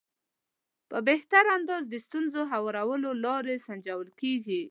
په 0.89 0.97
بهتر 1.07 1.45
انداز 1.57 1.83
د 1.89 1.95
ستونزې 2.05 2.41
هوارولو 2.51 3.09
لارې 3.25 3.55
سنجول 3.65 4.07
کېږي. 4.21 4.59